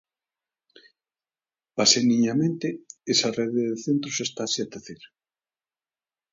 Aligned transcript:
Paseniñamente, 1.77 2.67
esa 3.13 3.29
rede 3.39 3.61
de 3.69 3.77
centros 3.85 4.17
estase 4.27 4.59
a 4.63 4.69
tecer. 4.73 5.01